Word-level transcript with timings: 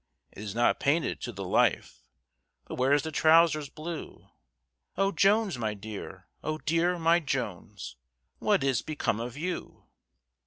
"It 0.31 0.41
is 0.41 0.55
not 0.55 0.79
painted 0.79 1.21
to 1.21 1.31
the 1.31 1.45
life, 1.45 2.01
For 2.65 2.75
where's 2.75 3.03
the 3.03 3.11
trowsers 3.11 3.69
blue? 3.69 4.29
Oh 4.97 5.11
Jones, 5.11 5.59
my 5.59 5.75
dear! 5.75 6.27
Oh 6.43 6.57
dear! 6.57 6.97
my 6.97 7.19
Jones, 7.19 7.97
What 8.39 8.63
is 8.63 8.81
become 8.81 9.19
of 9.19 9.37
you?" 9.37 9.85